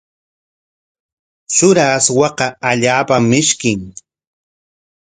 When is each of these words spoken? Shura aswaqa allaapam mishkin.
Shura 1.55 1.83
aswaqa 1.97 2.47
allaapam 2.69 3.23
mishkin. 3.31 3.81